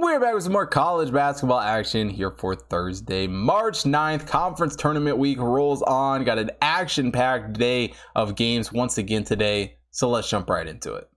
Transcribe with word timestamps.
We're 0.00 0.20
back 0.20 0.32
with 0.32 0.44
some 0.44 0.52
more 0.52 0.64
college 0.64 1.12
basketball 1.12 1.58
action 1.58 2.08
here 2.08 2.30
for 2.30 2.54
Thursday, 2.54 3.26
March 3.26 3.82
9th. 3.82 4.28
Conference 4.28 4.76
tournament 4.76 5.18
week 5.18 5.40
rolls 5.40 5.82
on. 5.82 6.22
Got 6.22 6.38
an 6.38 6.52
action 6.62 7.10
packed 7.10 7.54
day 7.54 7.94
of 8.14 8.36
games 8.36 8.72
once 8.72 8.96
again 8.98 9.24
today. 9.24 9.74
So 9.90 10.08
let's 10.08 10.30
jump 10.30 10.48
right 10.50 10.68
into 10.68 10.94
it. 10.94 11.10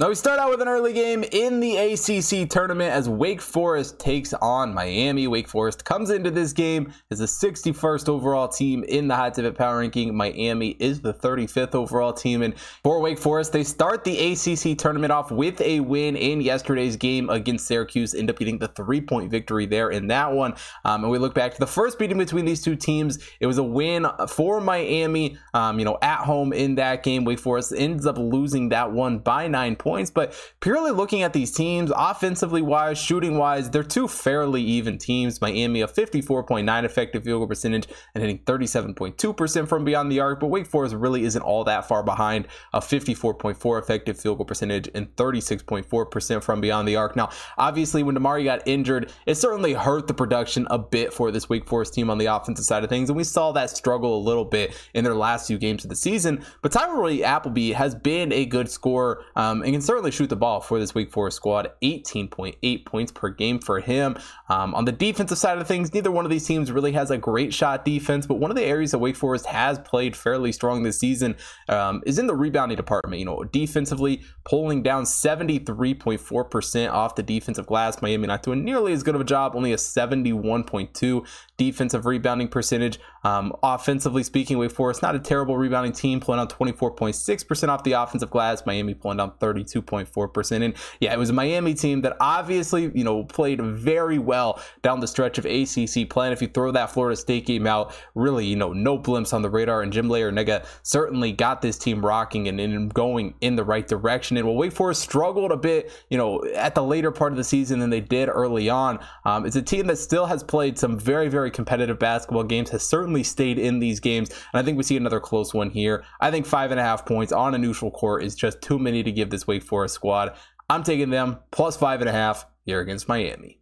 Now 0.00 0.10
we 0.10 0.14
start 0.14 0.38
out 0.38 0.48
with 0.50 0.62
an 0.62 0.68
early 0.68 0.92
game 0.92 1.24
in 1.32 1.58
the 1.58 1.76
ACC 1.76 2.48
tournament 2.48 2.92
as 2.92 3.08
Wake 3.08 3.40
Forest 3.40 3.98
takes 3.98 4.32
on 4.32 4.72
Miami. 4.72 5.26
Wake 5.26 5.48
Forest 5.48 5.84
comes 5.84 6.10
into 6.10 6.30
this 6.30 6.52
game 6.52 6.92
as 7.10 7.18
the 7.18 7.24
61st 7.24 8.08
overall 8.08 8.46
team 8.46 8.84
in 8.84 9.08
the 9.08 9.16
hot 9.16 9.34
tip 9.34 9.58
power 9.58 9.80
ranking. 9.80 10.14
Miami 10.14 10.76
is 10.78 11.00
the 11.00 11.12
35th 11.12 11.74
overall 11.74 12.12
team. 12.12 12.42
And 12.42 12.56
for 12.84 13.00
Wake 13.00 13.18
Forest, 13.18 13.52
they 13.52 13.64
start 13.64 14.04
the 14.04 14.16
ACC 14.16 14.78
tournament 14.78 15.10
off 15.10 15.32
with 15.32 15.60
a 15.62 15.80
win 15.80 16.14
in 16.14 16.42
yesterday's 16.42 16.94
game 16.94 17.28
against 17.28 17.66
Syracuse, 17.66 18.14
end 18.14 18.30
up 18.30 18.38
getting 18.38 18.58
the 18.58 18.68
three 18.68 19.00
point 19.00 19.32
victory 19.32 19.66
there 19.66 19.90
in 19.90 20.06
that 20.06 20.30
one. 20.30 20.54
Um, 20.84 21.02
and 21.02 21.10
we 21.10 21.18
look 21.18 21.34
back 21.34 21.54
to 21.54 21.58
the 21.58 21.66
first 21.66 21.98
meeting 21.98 22.18
between 22.18 22.44
these 22.44 22.62
two 22.62 22.76
teams. 22.76 23.18
It 23.40 23.48
was 23.48 23.58
a 23.58 23.64
win 23.64 24.06
for 24.28 24.60
Miami, 24.60 25.38
um, 25.54 25.80
you 25.80 25.84
know, 25.84 25.98
at 26.02 26.18
home 26.18 26.52
in 26.52 26.76
that 26.76 27.02
game. 27.02 27.24
Wake 27.24 27.40
Forest 27.40 27.74
ends 27.76 28.06
up 28.06 28.16
losing 28.16 28.68
that 28.68 28.92
one 28.92 29.18
by 29.18 29.48
nine 29.48 29.74
points 29.74 29.87
points. 29.88 30.10
But 30.10 30.34
purely 30.60 30.90
looking 30.90 31.22
at 31.22 31.32
these 31.32 31.50
teams, 31.50 31.90
offensively 31.96 32.60
wise, 32.60 32.98
shooting 32.98 33.38
wise, 33.38 33.70
they're 33.70 33.82
two 33.82 34.06
fairly 34.06 34.62
even 34.62 34.98
teams. 34.98 35.40
Miami, 35.40 35.80
a 35.80 35.88
54.9 35.88 36.84
effective 36.84 37.24
field 37.24 37.40
goal 37.40 37.46
percentage 37.46 37.88
and 38.14 38.22
hitting 38.22 38.40
37.2% 38.40 39.66
from 39.66 39.84
beyond 39.86 40.12
the 40.12 40.20
arc. 40.20 40.40
But 40.40 40.48
Wake 40.48 40.66
Forest 40.66 40.94
really 40.94 41.24
isn't 41.24 41.40
all 41.40 41.64
that 41.64 41.88
far 41.88 42.02
behind 42.02 42.48
a 42.74 42.80
54.4 42.80 43.82
effective 43.82 44.20
field 44.20 44.36
goal 44.36 44.44
percentage 44.44 44.90
and 44.94 45.14
36.4% 45.16 46.42
from 46.42 46.60
beyond 46.60 46.86
the 46.86 46.96
arc. 46.96 47.16
Now, 47.16 47.30
obviously, 47.56 48.02
when 48.02 48.14
Damari 48.14 48.44
got 48.44 48.60
injured, 48.66 49.10
it 49.24 49.36
certainly 49.36 49.72
hurt 49.72 50.06
the 50.06 50.14
production 50.14 50.66
a 50.70 50.78
bit 50.78 51.14
for 51.14 51.30
this 51.30 51.48
Wake 51.48 51.66
Forest 51.66 51.94
team 51.94 52.10
on 52.10 52.18
the 52.18 52.26
offensive 52.26 52.66
side 52.66 52.84
of 52.84 52.90
things. 52.90 53.08
And 53.08 53.16
we 53.16 53.24
saw 53.24 53.52
that 53.52 53.70
struggle 53.70 54.18
a 54.18 54.22
little 54.22 54.44
bit 54.44 54.74
in 54.92 55.02
their 55.02 55.14
last 55.14 55.46
few 55.46 55.56
games 55.56 55.84
of 55.84 55.88
the 55.88 55.96
season. 55.96 56.44
But 56.60 56.72
Tyree 56.72 57.24
Appleby 57.24 57.72
has 57.72 57.94
been 57.94 58.34
a 58.34 58.44
good 58.44 58.70
scorer 58.70 59.24
um, 59.34 59.62
and 59.62 59.77
can 59.78 59.86
certainly 59.86 60.10
shoot 60.10 60.28
the 60.28 60.36
ball 60.36 60.60
for 60.60 60.80
this 60.80 60.92
Wake 60.92 61.12
Forest 61.12 61.36
squad. 61.36 61.70
18.8 61.82 62.84
points 62.84 63.12
per 63.12 63.28
game 63.28 63.60
for 63.60 63.78
him. 63.78 64.18
Um, 64.48 64.74
on 64.74 64.84
the 64.86 64.92
defensive 64.92 65.38
side 65.38 65.56
of 65.58 65.68
things, 65.68 65.94
neither 65.94 66.10
one 66.10 66.24
of 66.24 66.32
these 66.32 66.44
teams 66.44 66.72
really 66.72 66.92
has 66.92 67.12
a 67.12 67.16
great 67.16 67.54
shot 67.54 67.84
defense, 67.84 68.26
but 68.26 68.40
one 68.40 68.50
of 68.50 68.56
the 68.56 68.64
areas 68.64 68.90
that 68.90 68.98
Wake 68.98 69.14
Forest 69.14 69.46
has 69.46 69.78
played 69.78 70.16
fairly 70.16 70.50
strong 70.50 70.82
this 70.82 70.98
season 70.98 71.36
um, 71.68 72.02
is 72.06 72.18
in 72.18 72.26
the 72.26 72.34
rebounding 72.34 72.74
department. 72.74 73.20
You 73.20 73.26
know, 73.26 73.44
defensively 73.44 74.22
pulling 74.44 74.82
down 74.82 75.04
73.4% 75.04 76.92
off 76.92 77.14
the 77.14 77.22
defensive 77.22 77.66
glass. 77.66 78.02
Miami 78.02 78.26
not 78.26 78.42
doing 78.42 78.64
nearly 78.64 78.92
as 78.92 79.04
good 79.04 79.14
of 79.14 79.20
a 79.20 79.24
job, 79.24 79.54
only 79.54 79.72
a 79.72 79.76
71.2 79.76 81.26
defensive 81.56 82.04
rebounding 82.04 82.48
percentage. 82.48 82.98
Um, 83.28 83.54
offensively 83.62 84.22
speaking, 84.22 84.56
Wake 84.56 84.70
Forest 84.70 85.02
not 85.02 85.14
a 85.14 85.18
terrible 85.18 85.58
rebounding 85.58 85.92
team, 85.92 86.18
pulling 86.18 86.40
on 86.40 86.48
24.6% 86.48 87.68
off 87.68 87.84
the 87.84 87.92
offensive 87.92 88.30
glass. 88.30 88.64
Miami 88.64 88.94
pulling 88.94 89.18
down 89.18 89.32
32.4%. 89.38 90.64
And 90.64 90.74
yeah, 91.00 91.12
it 91.12 91.18
was 91.18 91.28
a 91.28 91.34
Miami 91.34 91.74
team 91.74 92.00
that 92.02 92.16
obviously, 92.20 92.90
you 92.94 93.04
know, 93.04 93.24
played 93.24 93.60
very 93.60 94.18
well 94.18 94.62
down 94.82 95.00
the 95.00 95.06
stretch 95.06 95.36
of 95.36 95.44
ACC 95.44 96.08
play. 96.08 96.26
And 96.26 96.32
if 96.32 96.40
you 96.40 96.48
throw 96.48 96.70
that 96.72 96.90
Florida 96.90 97.16
State 97.16 97.44
game 97.44 97.66
out, 97.66 97.94
really, 98.14 98.46
you 98.46 98.56
know, 98.56 98.72
no 98.72 98.98
blimps 98.98 99.34
on 99.34 99.42
the 99.42 99.50
radar. 99.50 99.82
And 99.82 99.92
Jim 99.92 100.08
Larrañaga 100.08 100.64
certainly 100.82 101.32
got 101.32 101.60
this 101.60 101.76
team 101.76 102.04
rocking 102.04 102.48
and, 102.48 102.58
and 102.58 102.92
going 102.94 103.34
in 103.42 103.56
the 103.56 103.64
right 103.64 103.86
direction. 103.86 104.38
And 104.38 104.46
while 104.46 104.56
Wake 104.56 104.72
Forest 104.72 105.02
struggled 105.02 105.52
a 105.52 105.56
bit, 105.56 105.92
you 106.08 106.16
know, 106.16 106.42
at 106.54 106.74
the 106.74 106.82
later 106.82 107.10
part 107.10 107.32
of 107.32 107.36
the 107.36 107.44
season 107.44 107.78
than 107.78 107.90
they 107.90 108.00
did 108.00 108.30
early 108.30 108.70
on, 108.70 108.98
um, 109.26 109.44
it's 109.44 109.56
a 109.56 109.62
team 109.62 109.86
that 109.88 109.98
still 109.98 110.24
has 110.24 110.42
played 110.42 110.78
some 110.78 110.98
very 110.98 111.28
very 111.28 111.50
competitive 111.50 111.98
basketball 111.98 112.44
games, 112.44 112.70
has 112.70 112.82
certainly 112.82 113.17
stayed 113.22 113.58
in 113.58 113.78
these 113.78 114.00
games. 114.00 114.30
And 114.30 114.60
I 114.60 114.62
think 114.62 114.76
we 114.76 114.84
see 114.84 114.96
another 114.96 115.20
close 115.20 115.54
one 115.54 115.70
here. 115.70 116.04
I 116.20 116.30
think 116.30 116.46
five 116.46 116.70
and 116.70 116.80
a 116.80 116.82
half 116.82 117.06
points 117.06 117.32
on 117.32 117.54
a 117.54 117.58
neutral 117.58 117.90
court 117.90 118.22
is 118.22 118.34
just 118.34 118.60
too 118.62 118.78
many 118.78 119.02
to 119.02 119.12
give 119.12 119.30
this 119.30 119.46
Wake 119.46 119.62
Forest 119.62 119.94
squad. 119.94 120.36
I'm 120.70 120.82
taking 120.82 121.10
them 121.10 121.38
plus 121.50 121.76
five 121.76 122.00
and 122.00 122.08
a 122.08 122.12
half 122.12 122.46
here 122.64 122.80
against 122.80 123.08
Miami. 123.08 123.58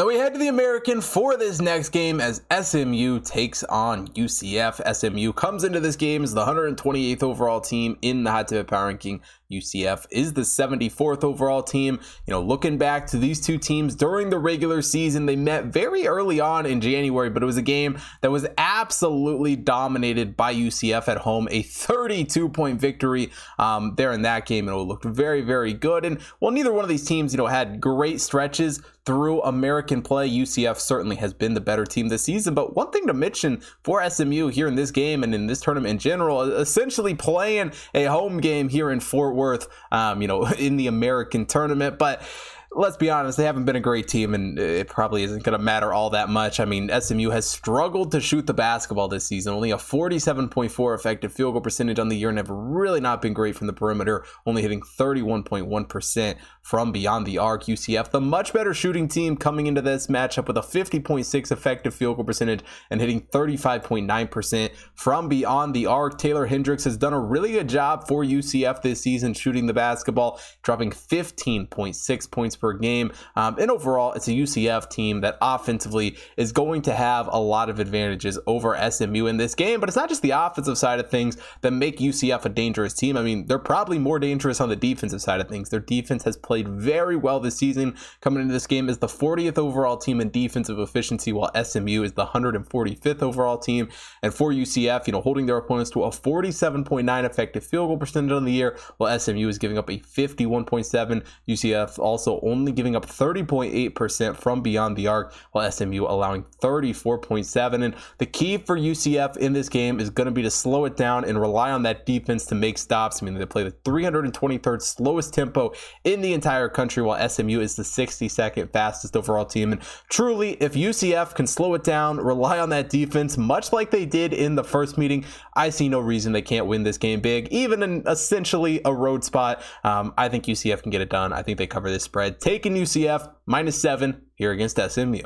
So 0.00 0.06
we 0.06 0.16
head 0.16 0.32
to 0.32 0.38
the 0.38 0.48
American 0.48 1.02
for 1.02 1.36
this 1.36 1.60
next 1.60 1.90
game 1.90 2.22
as 2.22 2.40
SMU 2.50 3.20
takes 3.20 3.62
on 3.64 4.08
UCF. 4.08 4.80
SMU 4.96 5.34
comes 5.34 5.62
into 5.62 5.78
this 5.78 5.94
game 5.94 6.24
as 6.24 6.32
the 6.32 6.46
128th 6.46 7.22
overall 7.22 7.60
team 7.60 7.98
in 8.00 8.24
the 8.24 8.30
hot 8.30 8.48
tip 8.48 8.68
power 8.68 8.86
ranking. 8.86 9.20
UCF 9.50 10.06
is 10.10 10.32
the 10.32 10.42
74th 10.42 11.24
overall 11.24 11.62
team. 11.62 12.00
You 12.26 12.32
know, 12.32 12.42
looking 12.42 12.78
back 12.78 13.06
to 13.08 13.18
these 13.18 13.40
two 13.40 13.58
teams 13.58 13.94
during 13.94 14.30
the 14.30 14.38
regular 14.38 14.82
season, 14.82 15.26
they 15.26 15.36
met 15.36 15.66
very 15.66 16.06
early 16.06 16.40
on 16.40 16.66
in 16.66 16.80
January, 16.80 17.30
but 17.30 17.42
it 17.42 17.46
was 17.46 17.56
a 17.56 17.62
game 17.62 17.98
that 18.20 18.30
was 18.30 18.46
absolutely 18.58 19.56
dominated 19.56 20.36
by 20.36 20.54
UCF 20.54 21.08
at 21.08 21.18
home. 21.18 21.48
A 21.50 21.62
32 21.62 22.48
point 22.48 22.80
victory 22.80 23.30
um, 23.58 23.94
there 23.96 24.12
in 24.12 24.22
that 24.22 24.46
game, 24.46 24.68
and 24.68 24.76
it 24.76 24.80
looked 24.80 25.04
very, 25.04 25.42
very 25.42 25.72
good. 25.72 26.04
And 26.04 26.20
while 26.38 26.52
neither 26.52 26.72
one 26.72 26.84
of 26.84 26.88
these 26.88 27.04
teams, 27.04 27.32
you 27.32 27.38
know, 27.38 27.46
had 27.46 27.80
great 27.80 28.20
stretches 28.20 28.80
through 29.06 29.42
American 29.42 30.02
play, 30.02 30.28
UCF 30.28 30.78
certainly 30.78 31.16
has 31.16 31.32
been 31.32 31.54
the 31.54 31.60
better 31.60 31.84
team 31.84 32.08
this 32.08 32.22
season. 32.22 32.54
But 32.54 32.76
one 32.76 32.90
thing 32.90 33.06
to 33.06 33.14
mention 33.14 33.62
for 33.82 34.08
SMU 34.08 34.48
here 34.48 34.68
in 34.68 34.74
this 34.74 34.90
game 34.90 35.24
and 35.24 35.34
in 35.34 35.46
this 35.46 35.60
tournament 35.60 35.90
in 35.90 35.98
general, 35.98 36.42
essentially 36.42 37.14
playing 37.14 37.72
a 37.94 38.04
home 38.04 38.38
game 38.38 38.68
here 38.68 38.90
in 38.90 39.00
Fort 39.00 39.34
Worth, 39.40 39.68
um, 39.90 40.20
you 40.20 40.28
know, 40.28 40.46
in 40.58 40.76
the 40.76 40.86
American 40.86 41.46
tournament. 41.46 41.98
But 41.98 42.22
let's 42.72 42.96
be 42.96 43.10
honest, 43.10 43.36
they 43.36 43.44
haven't 43.44 43.64
been 43.64 43.76
a 43.76 43.80
great 43.80 44.06
team, 44.06 44.34
and 44.34 44.58
it 44.58 44.88
probably 44.88 45.22
isn't 45.24 45.42
going 45.42 45.58
to 45.58 45.62
matter 45.62 45.92
all 45.92 46.10
that 46.10 46.28
much. 46.28 46.60
I 46.60 46.64
mean, 46.64 46.88
SMU 47.00 47.30
has 47.30 47.46
struggled 47.46 48.12
to 48.12 48.20
shoot 48.20 48.46
the 48.46 48.54
basketball 48.54 49.08
this 49.08 49.26
season, 49.26 49.52
only 49.52 49.72
a 49.72 49.76
47.4 49.76 50.94
effective 50.94 51.32
field 51.32 51.54
goal 51.54 51.60
percentage 51.60 51.98
on 51.98 52.08
the 52.08 52.16
year, 52.16 52.28
and 52.28 52.38
have 52.38 52.48
really 52.48 53.00
not 53.00 53.20
been 53.20 53.32
great 53.32 53.56
from 53.56 53.66
the 53.66 53.72
perimeter, 53.72 54.24
only 54.46 54.62
hitting 54.62 54.82
31.1% 54.82 56.36
from 56.62 56.92
beyond 56.92 57.26
the 57.26 57.38
arc. 57.38 57.64
UCF, 57.64 58.10
the 58.10 58.20
much 58.20 58.52
better 58.52 58.72
shooting 58.72 59.08
team 59.08 59.36
coming 59.36 59.66
into 59.66 59.82
this 59.82 60.06
matchup 60.06 60.46
with 60.46 60.56
a 60.56 60.60
50.6 60.60 61.50
effective 61.50 61.94
field 61.94 62.16
goal 62.16 62.24
percentage 62.24 62.60
and 62.90 63.00
hitting 63.00 63.22
35.9% 63.22 64.70
from 64.94 65.28
beyond 65.28 65.74
the 65.74 65.86
arc. 65.86 66.18
Taylor 66.18 66.46
Hendricks 66.46 66.84
has 66.84 66.96
done 66.96 67.12
a 67.12 67.20
really 67.20 67.52
good 67.52 67.68
job 67.68 68.06
for 68.06 68.22
UCF 68.22 68.82
this 68.82 69.00
season 69.00 69.34
shooting 69.34 69.66
the 69.66 69.74
basketball, 69.74 70.40
dropping 70.62 70.90
15.6 70.90 72.30
points 72.30 72.59
per 72.60 72.74
game. 72.74 73.12
Um, 73.36 73.56
and 73.58 73.70
overall, 73.70 74.12
it's 74.12 74.28
a 74.28 74.32
UCF 74.32 74.90
team 74.90 75.20
that 75.22 75.38
offensively 75.40 76.16
is 76.36 76.52
going 76.52 76.82
to 76.82 76.94
have 76.94 77.28
a 77.28 77.38
lot 77.38 77.70
of 77.70 77.80
advantages 77.80 78.38
over 78.46 78.76
SMU 78.90 79.26
in 79.26 79.36
this 79.36 79.54
game. 79.54 79.80
But 79.80 79.88
it's 79.88 79.96
not 79.96 80.08
just 80.08 80.22
the 80.22 80.30
offensive 80.30 80.78
side 80.78 81.00
of 81.00 81.10
things 81.10 81.36
that 81.62 81.72
make 81.72 81.98
UCF 81.98 82.44
a 82.44 82.48
dangerous 82.48 82.94
team. 82.94 83.16
I 83.16 83.22
mean, 83.22 83.46
they're 83.46 83.58
probably 83.58 83.98
more 83.98 84.18
dangerous 84.18 84.60
on 84.60 84.68
the 84.68 84.76
defensive 84.76 85.22
side 85.22 85.40
of 85.40 85.48
things. 85.48 85.70
Their 85.70 85.80
defense 85.80 86.24
has 86.24 86.36
played 86.36 86.68
very 86.68 87.16
well 87.16 87.40
this 87.40 87.56
season. 87.56 87.96
Coming 88.20 88.42
into 88.42 88.52
this 88.52 88.66
game 88.66 88.88
is 88.88 88.98
the 88.98 89.06
40th 89.06 89.58
overall 89.58 89.96
team 89.96 90.20
in 90.20 90.30
defensive 90.30 90.78
efficiency, 90.78 91.32
while 91.32 91.50
SMU 91.64 92.02
is 92.02 92.12
the 92.12 92.26
145th 92.26 93.22
overall 93.22 93.58
team. 93.58 93.88
And 94.22 94.32
for 94.32 94.52
UCF, 94.52 95.06
you 95.06 95.12
know, 95.12 95.20
holding 95.20 95.46
their 95.46 95.56
opponents 95.56 95.90
to 95.92 96.04
a 96.04 96.10
47.9 96.10 97.24
effective 97.24 97.64
field 97.64 97.88
goal 97.88 97.98
percentage 97.98 98.32
on 98.32 98.44
the 98.44 98.52
year, 98.52 98.78
while 98.98 99.18
SMU 99.18 99.48
is 99.48 99.58
giving 99.58 99.78
up 99.78 99.88
a 99.88 99.98
51.7. 99.98 101.24
UCF 101.48 101.98
also 101.98 102.40
only 102.50 102.72
giving 102.72 102.96
up 102.96 103.06
30.8% 103.06 104.36
from 104.36 104.62
beyond 104.62 104.96
the 104.96 105.06
arc, 105.06 105.32
while 105.52 105.70
SMU 105.70 106.04
allowing 106.06 106.44
34.7. 106.62 107.84
And 107.84 107.94
the 108.18 108.26
key 108.26 108.58
for 108.58 108.76
UCF 108.76 109.36
in 109.36 109.52
this 109.52 109.68
game 109.68 110.00
is 110.00 110.10
going 110.10 110.26
to 110.26 110.32
be 110.32 110.42
to 110.42 110.50
slow 110.50 110.84
it 110.84 110.96
down 110.96 111.24
and 111.24 111.40
rely 111.40 111.70
on 111.70 111.82
that 111.84 112.06
defense 112.06 112.46
to 112.46 112.54
make 112.54 112.78
stops. 112.78 113.22
I 113.22 113.26
mean, 113.26 113.34
they 113.34 113.46
play 113.46 113.62
the 113.62 113.72
323rd 113.72 114.82
slowest 114.82 115.34
tempo 115.34 115.72
in 116.04 116.20
the 116.20 116.32
entire 116.32 116.68
country, 116.68 117.02
while 117.02 117.28
SMU 117.28 117.60
is 117.60 117.76
the 117.76 117.82
62nd 117.82 118.72
fastest 118.72 119.16
overall 119.16 119.44
team. 119.44 119.72
And 119.72 119.80
truly, 120.08 120.52
if 120.60 120.74
UCF 120.74 121.34
can 121.34 121.46
slow 121.46 121.74
it 121.74 121.84
down, 121.84 122.18
rely 122.18 122.58
on 122.58 122.70
that 122.70 122.90
defense, 122.90 123.36
much 123.36 123.72
like 123.72 123.90
they 123.90 124.06
did 124.06 124.32
in 124.32 124.54
the 124.54 124.64
first 124.64 124.98
meeting, 124.98 125.24
I 125.54 125.70
see 125.70 125.88
no 125.88 126.00
reason 126.00 126.32
they 126.32 126.42
can't 126.42 126.66
win 126.66 126.82
this 126.82 126.98
game 126.98 127.20
big, 127.20 127.48
even 127.48 127.82
in 127.82 128.02
essentially 128.06 128.80
a 128.84 128.94
road 128.94 129.24
spot. 129.24 129.62
Um, 129.84 130.14
I 130.16 130.28
think 130.28 130.44
UCF 130.44 130.82
can 130.82 130.90
get 130.90 131.00
it 131.00 131.10
done. 131.10 131.32
I 131.32 131.42
think 131.42 131.58
they 131.58 131.66
cover 131.66 131.90
this 131.90 132.04
spread 132.04 132.39
taking 132.40 132.74
UCF 132.74 133.32
minus 133.46 133.80
seven 133.80 134.22
here 134.34 134.52
against 134.52 134.80
SMU. 134.80 135.22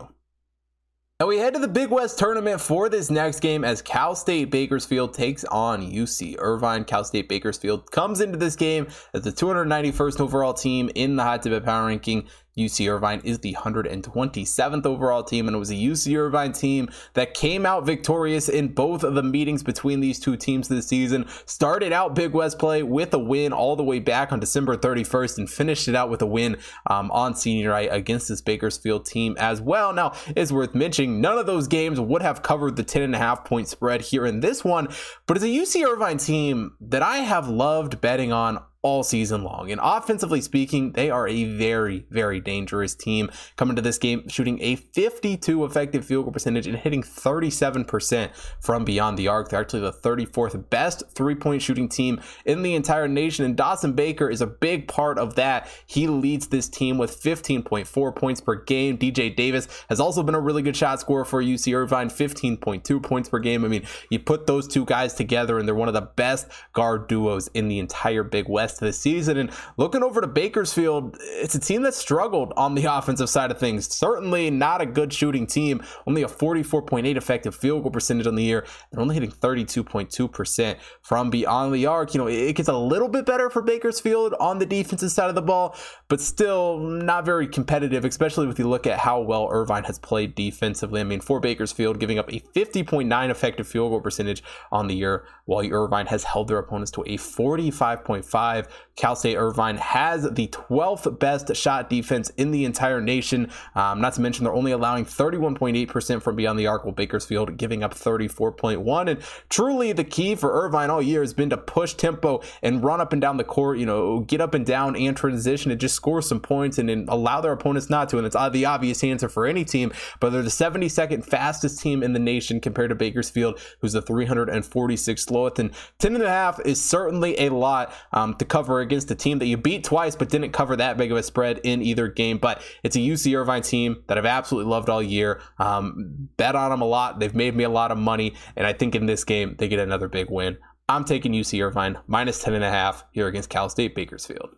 Now 1.21 1.29
we 1.29 1.39
head 1.39 1.55
to 1.55 1.61
the 1.61 1.69
Big 1.69 1.91
West 1.91 2.19
tournament 2.19 2.61
for 2.61 2.89
this 2.89 3.09
next 3.09 3.39
game 3.39 3.63
as 3.63 3.81
Cal 3.81 4.17
State 4.17 4.51
Bakersfield 4.51 5.15
takes 5.15 5.45
on 5.45 5.81
UC 5.81 6.35
Irvine. 6.41 6.85
Cal 6.85 7.05
State 7.05 7.29
Bakersfield 7.29 7.89
comes 7.93 8.21
into 8.21 8.37
this 8.37 8.57
game 8.57 8.89
as 9.15 9.23
the 9.23 9.31
291st 9.31 10.21
overall 10.21 10.53
team 10.53 10.91
in 10.97 11.15
the 11.15 11.23
hot 11.23 11.45
tip 11.45 11.65
power 11.65 11.87
ranking. 11.87 12.27
UC 12.59 12.91
Irvine 12.91 13.21
is 13.25 13.41
the 13.41 13.55
127th 13.55 14.87
overall 14.87 15.25
team, 15.25 15.49
and 15.49 15.57
it 15.57 15.59
was 15.59 15.71
a 15.71 15.75
UC 15.75 16.17
Irvine 16.17 16.53
team 16.53 16.89
that 17.15 17.35
came 17.35 17.67
out 17.67 17.85
victorious 17.85 18.49
in 18.49 18.69
both 18.69 19.03
of 19.03 19.15
the 19.15 19.23
meetings 19.23 19.63
between 19.63 20.01
these 20.01 20.21
two 20.21 20.37
teams 20.37 20.69
this 20.69 20.87
season. 20.87 21.27
Started 21.47 21.93
out 21.93 22.15
Big 22.15 22.33
West 22.33 22.59
play 22.59 22.83
with 22.83 23.13
a 23.13 23.19
win 23.19 23.53
all 23.53 23.75
the 23.75 23.83
way 23.83 23.99
back 23.99 24.33
on 24.33 24.41
December 24.41 24.77
31st 24.77 25.39
and 25.39 25.51
finished 25.51 25.89
it 25.89 25.97
out 25.97 26.11
with 26.11 26.23
a 26.23 26.27
win 26.27 26.57
um, 26.89 27.11
on 27.11 27.35
senior 27.35 27.71
night 27.71 27.89
against 27.91 28.29
this 28.29 28.41
Bakersfield 28.41 29.07
team 29.07 29.37
as 29.39 29.61
well. 29.61 29.93
Now, 29.93 30.13
it's 30.37 30.53
worth 30.53 30.75
mentioning 30.75 31.21
none 31.21 31.39
of 31.39 31.47
those 31.47 31.67
games 31.67 31.99
would 31.99 32.23
have 32.23 32.43
covered 32.43 32.77
the 32.77 32.85
10 32.85 33.03
and 33.03 33.15
a 33.15 33.19
half 33.19 33.45
point 33.45 33.69
spread 33.69 34.01
here 34.01 34.27
in 34.27 34.41
this 34.41 34.65
one, 34.65 34.89
but 35.27 35.37
it's 35.37 35.45
a 35.45 35.49
UC 35.49 35.85
Irvine 35.85 36.19
team 36.19 36.77
that 36.81 37.03
I 37.03 37.19
have 37.19 37.49
loved 37.49 38.01
betting 38.01 38.33
on 38.33 38.63
all 38.85 39.03
season 39.03 39.43
long. 39.43 39.73
And 39.73 39.81
offensively 39.83 40.43
speaking, 40.43 40.93
they 40.93 41.11
are 41.11 41.27
a 41.27 41.45
very, 41.45 42.05
very 42.11 42.39
dangerous 42.39 42.95
team 42.95 43.31
coming 43.57 43.75
to 43.77 43.83
this 43.83 43.97
game, 43.97 44.29
shooting 44.29 44.61
a 44.61 44.77
52 44.77 45.65
effective 45.65 46.05
field 46.05 46.27
goal 46.27 46.33
percentage 46.33 46.67
and 46.67 46.77
hitting 46.77 47.03
37% 47.03 48.31
from 48.61 48.85
beyond 48.85 49.19
the 49.19 49.27
arc. 49.27 49.49
They're 49.49 49.61
actually 49.61 49.81
the 49.81 49.93
34th 49.93 50.69
best 50.69 51.03
three 51.15 51.35
point 51.35 51.63
shooting 51.63 51.89
team 51.89 52.21
in 52.45 52.63
the 52.63 52.75
entire 52.75 53.09
nation. 53.09 53.47
And 53.47 53.57
Dawson 53.57 53.95
Baker 53.95 54.29
is 54.29 54.43
a 54.43 54.47
big 54.47 54.87
part 54.87 55.19
of 55.19 55.35
that. 55.37 55.67
He 55.87 56.07
leads 56.07 56.49
this 56.49 56.69
team 56.69 56.99
with 56.99 57.21
15.4 57.23 58.15
points 58.15 58.43
per 58.43 58.55
game. 58.57 58.99
DJ 58.99 59.35
Davis 59.35 59.67
has 59.89 59.99
also 59.99 60.23
been 60.23 60.35
a 60.35 60.41
really 60.41 60.63
good 60.63 60.77
shot 60.77 61.01
scorer 61.01 61.25
for 61.25 61.43
UC 61.43 61.75
Irvine, 61.75 62.11
15.2 62.11 63.03
points 63.03 63.31
per 63.31 63.39
game. 63.39 63.65
I 63.65 63.69
mean, 63.69 63.87
you 64.11 64.19
put 64.19 64.47
those 64.47 64.69
two 64.69 64.85
guys 64.85 65.15
together, 65.15 65.59
and 65.59 65.67
they're 65.67 65.75
one 65.75 65.89
of 65.89 65.95
the 65.95 66.03
best 66.03 66.49
guard 66.75 67.09
duos 67.09 67.49
in 67.55 67.69
the 67.69 67.79
entire 67.79 68.23
Big 68.23 68.47
West 68.47 68.74
rest 68.75 68.83
of 68.83 68.87
the 68.87 68.93
season. 68.93 69.37
And 69.37 69.51
looking 69.77 70.03
over 70.03 70.21
to 70.21 70.27
Bakersfield, 70.27 71.17
it's 71.21 71.55
a 71.55 71.61
team 71.61 71.83
that 71.83 71.95
struggled 71.95 72.53
on 72.57 72.75
the 72.75 72.85
offensive 72.91 73.31
side 73.31 73.51
of 73.51 73.59
things. 73.59 73.93
Certainly 73.93 74.51
not 74.51 74.81
a 74.81 74.87
good 74.87 75.13
shooting 75.13 75.47
team. 75.47 75.83
Only 76.07 76.23
a 76.23 76.29
44.8 76.29 77.17
effective 77.17 77.55
field 77.55 77.83
goal 77.83 77.93
percentage 77.93 78.27
on 78.27 78.35
the 78.35 78.43
year. 78.43 78.67
They're 78.91 79.01
only 79.01 79.15
hitting 79.15 79.31
32.2% 79.31 80.77
from 81.03 81.31
beyond 81.31 81.75
the 81.75 81.87
arc. 81.87 82.15
You 82.15 82.19
know, 82.19 82.27
it 82.27 82.55
gets 82.55 82.69
a 82.69 82.77
little 82.77 83.09
bit 83.09 83.27
better 83.27 83.51
for 83.51 83.63
Bakersfield 83.63 84.35
on 84.41 84.59
the 84.59 84.67
defensive 84.67 85.11
side 85.11 85.29
of 85.29 85.35
the 85.35 85.43
ball, 85.43 85.77
but 86.09 86.21
still 86.21 86.79
not 86.79 87.25
very 87.25 87.47
competitive, 87.47 88.05
especially 88.05 88.49
if 88.49 88.59
you 88.59 88.69
look 88.69 88.87
at 88.87 88.99
how 88.99 89.21
well 89.21 89.49
Irvine 89.51 89.85
has 89.85 89.99
played 89.99 90.35
defensively. 90.35 91.01
I 91.01 91.05
mean, 91.05 91.21
for 91.21 91.41
Bakersfield, 91.41 92.01
giving 92.01 92.19
up 92.19 92.33
a 92.33 92.41
50.9 92.55 93.31
effective 93.31 93.69
field 93.69 93.91
goal 93.91 94.01
percentage 94.01 94.43
on 94.73 94.89
the 94.89 94.95
year, 94.95 95.27
while 95.45 95.65
Irvine 95.71 96.07
has 96.07 96.25
held 96.25 96.49
their 96.49 96.59
opponents 96.59 96.91
to 96.93 97.03
a 97.03 97.17
45.5 97.17 98.64
Cal 98.97 99.17
State 99.17 99.37
Irvine 99.37 99.77
has 99.77 100.23
the 100.23 100.49
12th 100.49 101.19
best 101.19 101.55
shot 101.57 101.91
defense 101.91 102.31
in 102.37 102.53
the 102.53 102.65
entire 102.65 103.01
nation. 103.01 103.51
Um, 103.75 104.01
not 104.01 104.15
to 104.15 104.21
mention, 104.21 104.45
they're 104.45 104.55
only 104.55 104.73
allowing 104.73 105.05
31.8% 105.05 106.23
from 106.23 106.37
beyond 106.37 106.59
the 106.59 106.67
arc, 106.67 106.85
while 106.85 106.95
Bakersfield 106.95 107.57
giving 107.57 107.83
up 107.83 107.95
34.1. 107.95 109.11
And 109.11 109.21
truly, 109.49 109.93
the 109.93 110.05
key 110.05 110.35
for 110.37 110.53
Irvine 110.65 110.91
all 110.91 111.03
year 111.03 111.23
has 111.23 111.35
been 111.35 111.51
to 111.51 111.57
push 111.57 111.95
tempo 111.95 112.43
and 112.63 112.85
run 112.85 113.01
up 113.01 113.13
and 113.13 113.21
down 113.21 113.37
the 113.37 113.45
court, 113.45 113.79
you 113.79 113.87
know, 113.87 114.21
get 114.21 114.41
up 114.41 114.55
and 114.55 114.65
down 114.65 114.95
and 114.97 115.17
transition 115.17 115.71
and 115.71 115.81
just 115.81 115.95
score 115.95 116.23
some 116.23 116.41
points 116.41 116.79
and, 116.79 116.89
and 116.89 117.09
allow 117.09 117.41
their 117.41 117.53
opponents 117.53 117.91
not 117.91 118.09
to. 118.11 118.19
And 118.19 118.27
it's 118.27 118.37
the 118.53 118.65
obvious 118.65 119.03
answer 119.03 119.29
for 119.29 119.47
any 119.47 119.65
team, 119.65 119.93
but 120.21 120.31
they're 120.31 120.43
the 120.43 120.51
72nd 120.51 121.25
fastest 121.25 121.81
team 121.81 122.03
in 122.03 122.13
the 122.13 122.19
nation 122.19 122.61
compared 122.61 122.91
to 122.91 122.95
Bakersfield, 122.95 123.59
who's 123.81 123.93
the 123.93 124.03
346th 124.03 125.19
slowest. 125.19 125.59
And 125.59 125.73
10 125.99 126.15
and 126.15 126.25
a 126.25 126.29
half 126.29 126.61
is 126.65 126.81
certainly 126.81 127.39
a 127.41 127.51
lot 127.51 127.93
um, 128.13 128.35
to 128.35 128.45
cover 128.55 128.79
against 128.79 129.11
a 129.11 129.17
team 129.17 129.41
that 129.41 129.47
you 129.47 129.57
beat 129.57 129.83
twice 129.83 130.15
but 130.15 130.29
didn't 130.29 130.53
cover 130.53 130.77
that 130.77 130.97
big 130.97 131.11
of 131.11 131.19
a 131.19 131.23
spread 131.25 131.59
in 131.65 131.83
either 131.83 132.07
game. 132.07 132.39
But 132.39 132.63
it's 132.85 132.95
a 132.95 133.01
UC 133.01 133.37
Irvine 133.37 133.63
team 133.63 134.05
that 134.07 134.17
I've 134.17 134.25
absolutely 134.25 134.71
loved 134.71 134.89
all 134.89 135.03
year. 135.03 135.41
Um, 135.59 136.29
bet 136.37 136.55
on 136.55 136.71
them 136.71 136.81
a 136.81 136.85
lot. 136.85 137.19
They've 137.19 137.35
made 137.35 137.57
me 137.57 137.65
a 137.65 137.69
lot 137.69 137.91
of 137.91 137.99
money. 137.99 138.37
And 138.55 138.65
I 138.65 138.73
think 138.73 138.95
in 138.95 139.07
this 139.07 139.25
game, 139.25 139.57
they 139.59 139.67
get 139.67 139.81
another 139.81 140.07
big 140.07 140.31
win. 140.31 140.57
I'm 140.89 141.03
taking 141.03 141.33
UC 141.33 141.67
Irvine 141.67 141.99
minus 142.07 142.45
10.5 142.45 143.03
here 143.11 143.27
against 143.27 143.51
Cal 143.51 143.69
State 143.69 143.97
Bakersfield. 143.97 144.51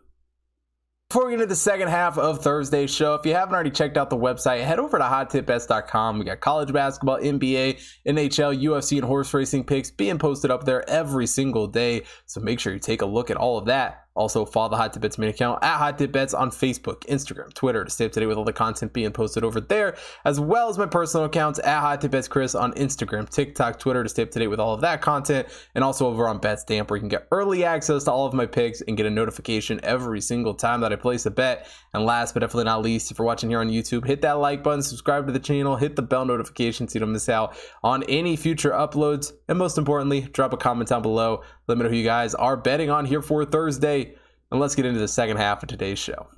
Before 1.08 1.26
we 1.26 1.30
get 1.30 1.34
into 1.34 1.46
the 1.46 1.54
second 1.54 1.86
half 1.86 2.18
of 2.18 2.42
Thursday's 2.42 2.92
show, 2.92 3.14
if 3.14 3.24
you 3.24 3.32
haven't 3.32 3.54
already 3.54 3.70
checked 3.70 3.96
out 3.96 4.10
the 4.10 4.16
website, 4.16 4.64
head 4.64 4.80
over 4.80 4.98
to 4.98 5.04
hottipbets.com. 5.04 6.18
We 6.18 6.24
got 6.24 6.40
college 6.40 6.72
basketball, 6.72 7.18
NBA, 7.18 7.80
NHL, 8.08 8.60
UFC, 8.60 8.98
and 8.98 9.06
horse 9.06 9.32
racing 9.32 9.62
picks 9.62 9.88
being 9.88 10.18
posted 10.18 10.50
up 10.50 10.64
there 10.64 10.88
every 10.90 11.28
single 11.28 11.68
day. 11.68 12.02
So 12.26 12.40
make 12.40 12.58
sure 12.58 12.72
you 12.72 12.80
take 12.80 13.02
a 13.02 13.06
look 13.06 13.30
at 13.30 13.36
all 13.36 13.56
of 13.56 13.66
that. 13.66 14.05
Also, 14.16 14.44
follow 14.44 14.70
the 14.70 14.76
Hot 14.76 14.92
Tip 14.92 15.02
Bets 15.02 15.18
main 15.18 15.30
account 15.30 15.62
at 15.62 15.76
Hot 15.76 15.98
Tip 15.98 16.10
Bets 16.10 16.34
on 16.34 16.50
Facebook, 16.50 17.00
Instagram, 17.06 17.52
Twitter 17.54 17.84
to 17.84 17.90
stay 17.90 18.06
up 18.06 18.12
to 18.12 18.20
date 18.20 18.26
with 18.26 18.38
all 18.38 18.44
the 18.44 18.52
content 18.52 18.92
being 18.92 19.12
posted 19.12 19.44
over 19.44 19.60
there, 19.60 19.96
as 20.24 20.40
well 20.40 20.68
as 20.68 20.78
my 20.78 20.86
personal 20.86 21.26
accounts 21.26 21.58
at 21.60 21.80
Hot 21.80 22.00
Tip 22.00 22.10
Bets 22.10 22.28
Chris 22.28 22.54
on 22.54 22.72
Instagram, 22.72 23.28
TikTok, 23.28 23.78
Twitter 23.78 24.02
to 24.02 24.08
stay 24.08 24.22
up 24.22 24.30
to 24.30 24.38
date 24.38 24.48
with 24.48 24.60
all 24.60 24.74
of 24.74 24.80
that 24.80 25.02
content, 25.02 25.48
and 25.74 25.84
also 25.84 26.06
over 26.06 26.28
on 26.28 26.40
BetStamp 26.40 26.90
where 26.90 26.96
you 26.96 27.02
can 27.02 27.08
get 27.08 27.28
early 27.30 27.64
access 27.64 28.04
to 28.04 28.12
all 28.12 28.26
of 28.26 28.32
my 28.32 28.46
picks 28.46 28.80
and 28.80 28.96
get 28.96 29.06
a 29.06 29.10
notification 29.10 29.78
every 29.82 30.20
single 30.20 30.54
time 30.54 30.80
that 30.80 30.92
I 30.92 30.96
place 30.96 31.26
a 31.26 31.30
bet. 31.30 31.68
And 31.92 32.04
last 32.04 32.34
but 32.34 32.40
definitely 32.40 32.64
not 32.64 32.82
least, 32.82 33.10
if 33.10 33.18
you're 33.18 33.26
watching 33.26 33.50
here 33.50 33.60
on 33.60 33.68
YouTube, 33.68 34.06
hit 34.06 34.22
that 34.22 34.32
like 34.32 34.62
button, 34.62 34.82
subscribe 34.82 35.26
to 35.26 35.32
the 35.32 35.38
channel, 35.38 35.76
hit 35.76 35.96
the 35.96 36.02
bell 36.02 36.24
notification 36.24 36.88
so 36.88 36.96
you 36.96 37.00
don't 37.00 37.12
miss 37.12 37.28
out 37.28 37.56
on 37.82 38.02
any 38.04 38.36
future 38.36 38.70
uploads, 38.70 39.32
and 39.48 39.58
most 39.58 39.78
importantly, 39.78 40.22
drop 40.22 40.52
a 40.52 40.56
comment 40.56 40.88
down 40.88 41.02
below. 41.02 41.42
Let 41.66 41.78
me 41.78 41.84
know 41.84 41.90
who 41.90 41.96
you 41.96 42.04
guys 42.04 42.34
are 42.34 42.56
betting 42.56 42.90
on 42.90 43.04
here 43.06 43.22
for 43.22 43.44
Thursday. 43.44 44.14
And 44.50 44.60
let's 44.60 44.74
get 44.74 44.86
into 44.86 45.00
the 45.00 45.08
second 45.08 45.38
half 45.38 45.62
of 45.62 45.68
today's 45.68 45.98
show. 45.98 46.28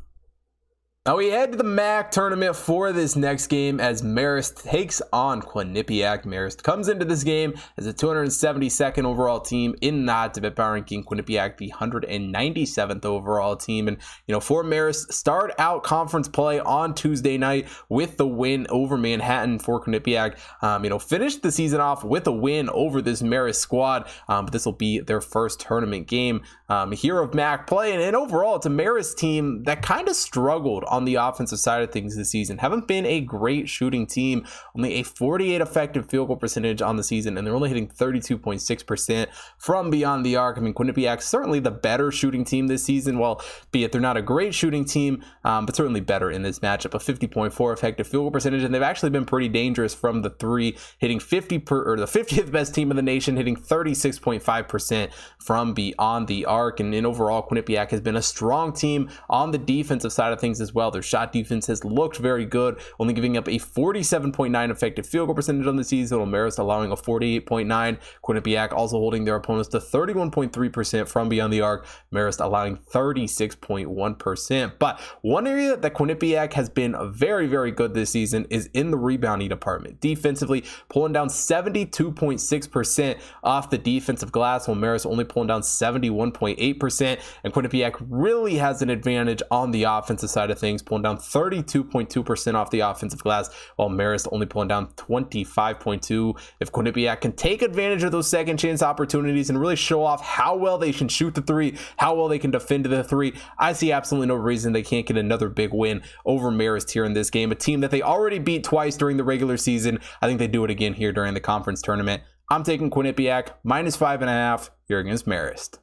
Now 1.09 1.17
we 1.17 1.31
head 1.31 1.53
to 1.53 1.57
the 1.57 1.65
MAAC 1.65 2.11
tournament 2.11 2.55
for 2.55 2.93
this 2.93 3.17
next 3.17 3.47
game 3.47 3.81
as 3.81 4.03
Marist 4.03 4.63
takes 4.63 5.01
on 5.11 5.41
Quinnipiac. 5.41 6.27
Marist 6.27 6.63
comes 6.63 6.87
into 6.87 7.07
this 7.07 7.25
game 7.25 7.55
as 7.79 7.87
a 7.87 7.95
272nd 7.95 9.07
overall 9.07 9.41
team 9.41 9.75
in 9.81 10.05
that 10.05 10.35
Tibet 10.35 10.55
Power 10.55 10.75
Ranking. 10.75 11.03
Quinnipiac, 11.03 11.57
the 11.57 11.73
197th 11.75 13.07
overall 13.07 13.57
team. 13.57 13.89
And, 13.89 13.97
you 14.27 14.35
know, 14.35 14.41
for 14.41 14.63
Marist, 14.63 15.15
start 15.15 15.55
out 15.59 15.83
conference 15.83 16.29
play 16.29 16.61
on 16.61 16.95
Tuesday 16.95 17.39
night 17.39 17.69
with 17.89 18.19
the 18.19 18.27
win 18.27 18.67
over 18.69 18.99
Manhattan 18.99 19.61
for 19.61 19.83
Quinnipiac. 19.83 20.39
Um, 20.61 20.85
you 20.85 20.91
know, 20.91 20.99
finished 20.99 21.41
the 21.41 21.51
season 21.51 21.81
off 21.81 22.05
with 22.05 22.27
a 22.27 22.33
win 22.33 22.69
over 22.69 23.01
this 23.01 23.23
Marist 23.23 23.61
squad, 23.61 24.11
um, 24.29 24.45
but 24.45 24.53
this 24.53 24.67
will 24.67 24.73
be 24.73 25.01
their 25.01 25.23
first 25.23 25.59
tournament 25.59 26.07
game 26.07 26.43
um, 26.69 26.93
here 26.93 27.19
of 27.19 27.33
MAAC 27.33 27.67
play. 27.67 27.95
And, 27.95 28.03
and 28.03 28.15
overall, 28.15 28.57
it's 28.57 28.67
a 28.67 28.69
Marist 28.69 29.17
team 29.17 29.63
that 29.63 29.81
kind 29.81 30.07
of 30.07 30.15
struggled 30.15 30.85
on 30.98 30.98
the 31.05 31.17
offensive 31.17 31.59
side 31.59 31.83
of 31.83 31.91
things 31.91 32.17
this 32.17 32.31
season. 32.31 32.59
Haven't 32.59 32.87
been 32.87 33.07
a 33.07 33.21
great 33.21 33.69
shooting 33.69 34.07
team. 34.07 34.47
Only 34.77 34.95
a 34.95 35.03
48 35.03 35.61
effective 35.61 36.09
field 36.09 36.29
goal 36.29 36.37
percentage 36.37 36.83
on 36.83 36.97
the 36.97 37.03
season, 37.03 37.37
and 37.37 37.47
they're 37.47 37.55
only 37.55 37.69
hitting 37.69 37.89
32.6% 37.89 39.27
from 39.59 39.91
beyond 39.91 40.25
the 40.25 40.37
arc. 40.37 40.59
I 40.59 40.61
mean, 40.61 40.75
Quinnipiac 40.75 41.23
certainly 41.23 41.61
the 41.61 41.71
better 41.71 42.11
shooting 42.11 42.45
team 42.45 42.67
this 42.67 42.85
season. 42.85 43.19
Well, 43.19 43.43
be 43.71 43.85
it 43.85 43.93
they're 43.93 44.01
not 44.01 44.17
a 44.17 44.23
great 44.23 44.55
shooting 44.55 44.85
team, 44.85 45.25
um, 45.45 45.67
but 45.67 45.77
certainly 45.77 46.01
better 46.01 46.31
in 46.31 46.43
this 46.43 46.61
matchup. 46.61 46.95
A 46.95 46.99
50.4 46.99 47.73
effective 47.73 48.07
field 48.07 48.25
goal 48.25 48.31
percentage, 48.31 48.63
and 48.63 48.75
they've 48.75 48.83
actually 48.83 49.11
been 49.11 49.25
pretty 49.25 49.49
dangerous 49.49 49.95
from 49.95 50.23
the 50.23 50.31
three, 50.31 50.77
hitting 50.99 51.21
50 51.21 51.59
per 51.61 51.93
or 51.93 51.97
the 51.97 52.07
50th 52.07 52.51
best 52.51 52.75
team 52.75 52.91
in 52.91 52.97
the 52.97 53.03
nation, 53.03 53.37
hitting 53.37 53.57
36.5% 53.57 55.13
from 55.39 55.75
beyond 55.75 56.29
the 56.29 56.45
arc. 56.45 56.81
And 56.81 56.95
in 56.95 57.07
overall, 57.07 57.47
Quinnipiac 57.47 57.91
has 57.91 58.01
been 58.01 58.17
a 58.17 58.23
strong 58.23 58.73
team 58.73 59.11
on 59.29 59.51
the 59.51 59.59
defensive 59.59 60.13
side 60.13 60.33
of 60.33 60.41
things 60.41 60.61
as 60.61 60.73
well. 60.73 60.88
Their 60.91 61.03
shot 61.03 61.33
defense 61.33 61.67
has 61.67 61.85
looked 61.85 62.19
very 62.19 62.45
good, 62.45 62.79
only 62.99 63.15
giving 63.15 63.37
up 63.37 63.49
a 63.49 63.59
47.9 63.59 64.71
effective 64.71 65.07
field 65.07 65.29
goal 65.29 65.35
percentage 65.35 65.67
on 65.67 65.77
the 65.77 65.85
season, 65.85 66.19
Marist 66.19 66.59
allowing 66.59 66.93
a 66.93 66.97
48.9. 66.97 67.99
Quinnipiac 68.25 68.73
also 68.73 68.99
holding 68.99 69.25
their 69.25 69.37
opponents 69.37 69.69
to 69.71 69.79
31.3% 69.79 71.09
from 71.09 71.29
beyond 71.29 71.53
the 71.53 71.61
arc. 71.61 71.87
Marist 72.13 72.45
allowing 72.45 72.77
36.1%. 72.77 74.73
But 74.79 75.01
one 75.23 75.47
area 75.47 75.77
that 75.77 75.95
Quinnipiac 75.95 76.53
has 76.53 76.69
been 76.69 76.97
very, 77.13 77.47
very 77.47 77.71
good 77.71 77.95
this 77.95 78.11
season 78.11 78.47
is 78.51 78.69
in 78.75 78.91
the 78.91 78.97
rebounding 78.97 79.49
department. 79.49 80.01
Defensively, 80.01 80.65
pulling 80.89 81.13
down 81.13 81.29
72.6% 81.29 83.21
off 83.43 83.71
the 83.71 83.79
defensive 83.79 84.33
glass, 84.33 84.69
while 84.69 84.77
Marist 84.77 85.07
only 85.07 85.25
pulling 85.25 85.49
down 85.49 85.63
71.8%. 85.63 87.21
And 87.45 87.53
Quinnipiac 87.53 87.97
really 88.09 88.57
has 88.57 88.83
an 88.83 88.91
advantage 88.91 89.43
on 89.51 89.71
the 89.71 89.85
offensive 89.85 90.31
side 90.31 90.51
of 90.51 90.59
things 90.59 90.68
pulling 90.85 91.03
down 91.03 91.17
32.2% 91.17 92.55
off 92.55 92.71
the 92.71 92.81
offensive 92.81 93.23
glass, 93.23 93.49
while 93.77 93.89
Marist 93.89 94.29
only 94.33 94.47
pulling 94.47 94.69
down 94.69 94.89
25.2. 94.89 96.39
If 96.61 96.73
Quinnipiac 96.73 97.21
can 97.21 97.33
take 97.33 97.63
advantage 97.63 98.03
of 98.03 98.13
those 98.13 98.29
second 98.29 98.59
chance 98.59 98.83
opportunities 98.83 99.49
and 99.49 99.61
really 99.61 99.77
show 99.77 100.05
off 100.05 100.23
how 100.23 100.57
well 100.57 100.79
they 100.79 100.93
can 100.93 101.09
shoot 101.09 101.35
the 101.35 101.43
three, 101.43 101.77
how 101.97 102.15
well 102.15 102.29
they 102.29 102.39
can 102.39 102.51
defend 102.51 102.85
the 102.85 103.05
three, 103.05 103.35
I 103.59 103.73
see 103.73 103.93
absolutely 103.93 104.29
no 104.29 104.35
reason 104.35 104.73
they 104.73 104.83
can't 104.83 105.07
get 105.07 105.17
another 105.17 105.49
big 105.49 105.73
win 105.73 106.03
over 106.27 106.51
Marist 106.51 106.91
here 106.91 107.05
in 107.05 107.15
this 107.15 107.31
game. 107.31 107.53
A 107.53 107.55
team 107.55 107.81
that 107.81 107.91
they 107.91 108.03
already 108.03 108.39
beat 108.39 108.65
twice 108.65 108.97
during 108.97 109.17
the 109.17 109.25
regular 109.25 109.57
season. 109.57 110.01
I 110.21 110.27
think 110.27 110.39
they 110.39 110.49
do 110.49 110.65
it 110.65 110.71
again 110.71 110.95
here 110.95 111.13
during 111.13 111.35
the 111.35 111.41
conference 111.41 111.81
tournament. 111.83 112.23
I'm 112.51 112.65
taking 112.65 112.91
Quinnipiac 112.91 113.51
minus 113.63 113.97
five 113.97 114.23
and 114.23 114.31
a 114.31 114.33
half 114.33 114.71
here 114.87 114.99
against 114.99 115.27
Marist. 115.27 115.79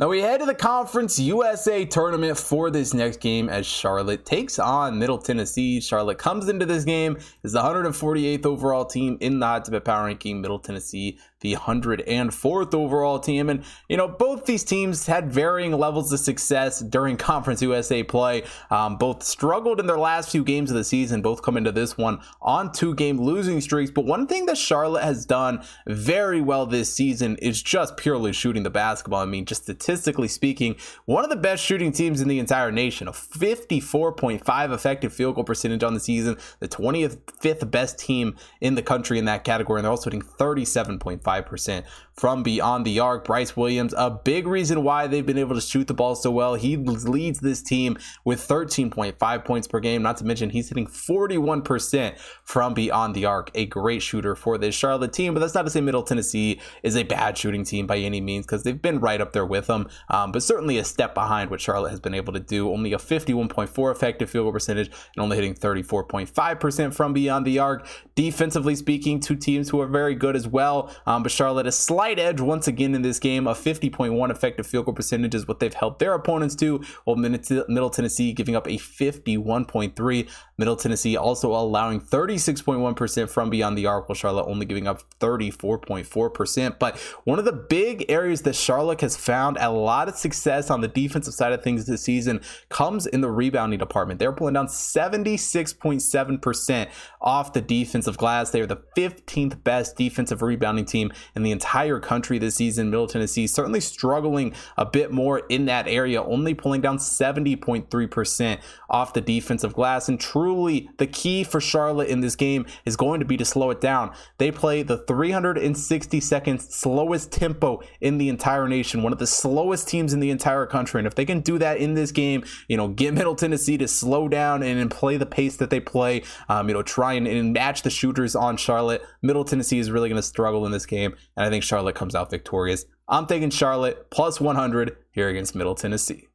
Now 0.00 0.08
we 0.08 0.22
head 0.22 0.40
to 0.40 0.46
the 0.46 0.56
Conference 0.56 1.20
USA 1.20 1.84
tournament 1.84 2.36
for 2.36 2.68
this 2.68 2.92
next 2.92 3.20
game 3.20 3.48
as 3.48 3.64
Charlotte 3.64 4.26
takes 4.26 4.58
on 4.58 4.98
Middle 4.98 5.18
Tennessee. 5.18 5.80
Charlotte 5.80 6.18
comes 6.18 6.48
into 6.48 6.66
this 6.66 6.82
game 6.82 7.16
as 7.44 7.52
the 7.52 7.62
148th 7.62 8.44
overall 8.44 8.84
team 8.86 9.16
in 9.20 9.38
the 9.38 9.46
hot 9.46 9.66
tip 9.66 9.84
power 9.84 10.06
ranking. 10.06 10.40
Middle 10.40 10.58
Tennessee 10.58 11.20
the 11.44 11.54
104th 11.54 12.74
overall 12.74 13.18
team. 13.18 13.50
And, 13.50 13.62
you 13.86 13.98
know, 13.98 14.08
both 14.08 14.46
these 14.46 14.64
teams 14.64 15.06
had 15.06 15.30
varying 15.30 15.72
levels 15.72 16.10
of 16.10 16.18
success 16.18 16.80
during 16.80 17.16
Conference 17.18 17.60
USA 17.60 18.02
play. 18.02 18.44
Um, 18.70 18.96
both 18.96 19.22
struggled 19.22 19.78
in 19.78 19.86
their 19.86 19.98
last 19.98 20.30
few 20.30 20.42
games 20.42 20.70
of 20.70 20.76
the 20.76 20.84
season, 20.84 21.20
both 21.20 21.42
come 21.42 21.58
into 21.58 21.70
this 21.70 21.98
one 21.98 22.20
on 22.40 22.72
two 22.72 22.94
game 22.94 23.20
losing 23.20 23.60
streaks. 23.60 23.90
But 23.90 24.06
one 24.06 24.26
thing 24.26 24.46
that 24.46 24.56
Charlotte 24.56 25.04
has 25.04 25.26
done 25.26 25.62
very 25.86 26.40
well 26.40 26.64
this 26.64 26.92
season 26.92 27.36
is 27.36 27.62
just 27.62 27.98
purely 27.98 28.32
shooting 28.32 28.62
the 28.62 28.70
basketball. 28.70 29.20
I 29.20 29.26
mean, 29.26 29.44
just 29.44 29.64
statistically 29.64 30.28
speaking, 30.28 30.76
one 31.04 31.24
of 31.24 31.30
the 31.30 31.36
best 31.36 31.62
shooting 31.62 31.92
teams 31.92 32.22
in 32.22 32.28
the 32.28 32.38
entire 32.38 32.72
nation, 32.72 33.06
a 33.06 33.12
54.5 33.12 34.72
effective 34.72 35.12
field 35.12 35.34
goal 35.34 35.44
percentage 35.44 35.82
on 35.82 35.92
the 35.92 36.00
season, 36.00 36.38
the 36.60 36.68
25th 36.68 37.70
best 37.70 37.98
team 37.98 38.34
in 38.62 38.76
the 38.76 38.82
country 38.82 39.18
in 39.18 39.26
that 39.26 39.44
category. 39.44 39.80
And 39.80 39.84
they're 39.84 39.90
also 39.90 40.08
hitting 40.08 40.22
37.5 40.22 41.33
5% 41.42 41.84
from 42.12 42.42
beyond 42.42 42.84
the 42.84 43.00
arc. 43.00 43.24
Brice 43.24 43.56
Williams, 43.56 43.94
a 43.96 44.10
big 44.10 44.46
reason 44.46 44.84
why 44.84 45.06
they've 45.06 45.26
been 45.26 45.38
able 45.38 45.54
to 45.54 45.60
shoot 45.60 45.88
the 45.88 45.94
ball 45.94 46.14
so 46.14 46.30
well. 46.30 46.54
He 46.54 46.76
leads 46.76 47.40
this 47.40 47.60
team 47.60 47.98
with 48.24 48.46
13.5 48.46 49.44
points 49.44 49.66
per 49.66 49.80
game. 49.80 50.02
Not 50.02 50.18
to 50.18 50.24
mention, 50.24 50.50
he's 50.50 50.68
hitting 50.68 50.86
41% 50.86 52.18
from 52.44 52.74
beyond 52.74 53.14
the 53.14 53.24
arc. 53.24 53.50
A 53.54 53.66
great 53.66 54.02
shooter 54.02 54.36
for 54.36 54.58
this 54.58 54.74
Charlotte 54.74 55.12
team, 55.12 55.34
but 55.34 55.40
that's 55.40 55.54
not 55.54 55.62
to 55.62 55.70
say 55.70 55.80
Middle 55.80 56.02
Tennessee 56.02 56.60
is 56.82 56.96
a 56.96 57.02
bad 57.02 57.36
shooting 57.36 57.64
team 57.64 57.86
by 57.86 57.98
any 57.98 58.20
means 58.20 58.46
because 58.46 58.62
they've 58.62 58.80
been 58.80 59.00
right 59.00 59.20
up 59.20 59.32
there 59.32 59.46
with 59.46 59.66
them, 59.66 59.88
um, 60.08 60.30
but 60.30 60.42
certainly 60.42 60.78
a 60.78 60.84
step 60.84 61.14
behind 61.14 61.50
what 61.50 61.60
Charlotte 61.60 61.90
has 61.90 62.00
been 62.00 62.14
able 62.14 62.32
to 62.32 62.40
do. 62.40 62.70
Only 62.70 62.92
a 62.92 62.98
51.4 62.98 63.90
effective 63.90 64.30
field 64.30 64.44
goal 64.44 64.52
percentage 64.52 64.86
and 64.86 65.22
only 65.22 65.36
hitting 65.36 65.54
34.5% 65.54 66.94
from 66.94 67.12
beyond 67.12 67.44
the 67.44 67.58
arc. 67.58 67.86
Defensively 68.14 68.76
speaking, 68.76 69.20
two 69.20 69.36
teams 69.36 69.70
who 69.70 69.80
are 69.80 69.86
very 69.86 70.14
good 70.14 70.36
as 70.36 70.46
well. 70.46 70.94
Um, 71.06 71.13
Um, 71.14 71.22
but 71.22 71.30
Charlotte 71.30 71.66
a 71.68 71.72
slight 71.72 72.18
edge 72.18 72.40
once 72.40 72.66
again 72.66 72.92
in 72.92 73.02
this 73.02 73.20
game. 73.20 73.46
A 73.46 73.54
50.1 73.54 74.30
effective 74.30 74.66
field 74.66 74.86
goal 74.86 74.94
percentage 74.94 75.34
is 75.34 75.46
what 75.46 75.60
they've 75.60 75.72
held 75.72 76.00
their 76.00 76.12
opponents 76.12 76.56
to. 76.56 76.82
While 77.04 77.14
Middle 77.14 77.90
Tennessee 77.90 78.32
giving 78.32 78.56
up 78.56 78.66
a 78.66 78.78
51.3. 78.78 80.28
Middle 80.56 80.76
Tennessee 80.76 81.16
also 81.16 81.52
allowing 81.52 82.00
36.1% 82.00 83.28
from 83.28 83.50
beyond 83.50 83.76
the 83.76 83.86
arc, 83.86 84.08
while 84.08 84.14
Charlotte 84.14 84.46
only 84.46 84.66
giving 84.66 84.86
up 84.86 85.02
34.4%. 85.18 86.78
But 86.78 86.96
one 87.24 87.38
of 87.38 87.44
the 87.44 87.52
big 87.52 88.06
areas 88.08 88.42
that 88.42 88.54
Charlotte 88.54 89.00
has 89.00 89.16
found 89.16 89.56
a 89.58 89.70
lot 89.70 90.08
of 90.08 90.14
success 90.14 90.70
on 90.70 90.80
the 90.80 90.88
defensive 90.88 91.34
side 91.34 91.52
of 91.52 91.62
things 91.62 91.86
this 91.86 92.02
season 92.02 92.40
comes 92.68 93.06
in 93.06 93.20
the 93.20 93.30
rebounding 93.30 93.78
department. 93.78 94.20
They're 94.20 94.32
pulling 94.32 94.54
down 94.54 94.68
76.7% 94.68 96.88
off 97.20 97.52
the 97.52 97.60
defensive 97.60 98.16
glass. 98.16 98.50
They 98.50 98.60
are 98.60 98.66
the 98.66 98.82
15th 98.96 99.64
best 99.64 99.96
defensive 99.96 100.42
rebounding 100.42 100.84
team 100.84 101.12
in 101.34 101.42
the 101.42 101.50
entire 101.50 101.98
country 101.98 102.38
this 102.38 102.54
season. 102.54 102.90
Middle 102.90 103.08
Tennessee 103.08 103.46
certainly 103.46 103.80
struggling 103.80 104.54
a 104.76 104.86
bit 104.86 105.10
more 105.10 105.40
in 105.48 105.64
that 105.66 105.88
area, 105.88 106.22
only 106.22 106.54
pulling 106.54 106.80
down 106.80 106.98
70.3% 106.98 108.60
off 108.88 109.14
the 109.14 109.20
defensive 109.20 109.72
glass. 109.72 110.08
And 110.08 110.20
truly, 110.44 110.90
the 110.98 111.06
key 111.06 111.42
for 111.42 111.58
Charlotte 111.58 112.08
in 112.08 112.20
this 112.20 112.36
game 112.36 112.66
is 112.84 112.96
going 112.96 113.18
to 113.18 113.24
be 113.24 113.34
to 113.34 113.44
slow 113.46 113.70
it 113.70 113.80
down. 113.80 114.14
They 114.36 114.50
play 114.50 114.82
the 114.82 114.98
360 114.98 116.20
seconds 116.20 116.74
slowest 116.74 117.32
tempo 117.32 117.80
in 118.02 118.18
the 118.18 118.28
entire 118.28 118.68
nation, 118.68 119.02
one 119.02 119.14
of 119.14 119.18
the 119.18 119.26
slowest 119.26 119.88
teams 119.88 120.12
in 120.12 120.20
the 120.20 120.28
entire 120.28 120.66
country. 120.66 121.00
And 121.00 121.06
if 121.06 121.14
they 121.14 121.24
can 121.24 121.40
do 121.40 121.56
that 121.58 121.78
in 121.78 121.94
this 121.94 122.12
game, 122.12 122.44
you 122.68 122.76
know, 122.76 122.88
get 122.88 123.14
Middle 123.24 123.34
Tennessee 123.34 123.78
to 123.78 123.88
slow 123.88 124.28
down 124.28 124.62
and, 124.62 124.84
play 124.90 125.16
the 125.16 125.26
pace 125.26 125.56
that 125.56 125.70
they 125.70 125.80
play, 125.80 126.22
um, 126.48 126.68
you 126.68 126.74
know, 126.74 126.82
try 126.82 127.14
and, 127.14 127.26
and 127.26 127.54
match 127.54 127.82
the 127.82 127.90
shooters 127.90 128.36
on 128.36 128.58
Charlotte, 128.58 129.02
Middle 129.22 129.44
Tennessee 129.44 129.78
is 129.78 129.90
really 129.90 130.10
going 130.10 130.20
to 130.20 130.22
struggle 130.22 130.66
in 130.66 130.72
this 130.72 130.84
game. 130.84 131.14
And 131.36 131.46
I 131.46 131.48
think 131.48 131.64
Charlotte 131.64 131.94
comes 131.94 132.14
out 132.14 132.30
victorious. 132.30 132.84
I'm 133.08 133.26
taking 133.26 133.48
Charlotte 133.48 134.10
plus 134.10 134.42
100 134.42 134.96
here 135.10 135.28
against 135.30 135.54
Middle 135.54 135.74
Tennessee. 135.74 136.28